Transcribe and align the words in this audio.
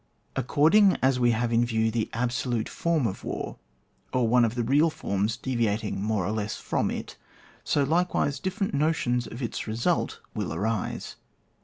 AocoRDiNa 0.35 0.97
as 1.03 1.19
we 1.19 1.29
have 1.29 1.53
in 1.53 1.63
view 1.63 1.91
the 1.91 2.09
abso 2.11 2.47
lute 2.47 2.67
form 2.67 3.05
of 3.05 3.23
war, 3.23 3.57
or 4.11 4.27
one 4.27 4.43
of 4.43 4.55
the 4.55 4.63
real 4.63 4.89
forms 4.89 5.37
deviating 5.37 6.01
more 6.01 6.25
or 6.25 6.31
less 6.31 6.55
from 6.55 6.89
it, 6.89 7.17
so 7.63 7.83
like 7.83 8.15
wise 8.15 8.39
different 8.39 8.73
notions 8.73 9.27
of 9.27 9.43
its 9.43 9.67
result 9.67 10.19
will 10.33 10.51
arise. 10.55 11.17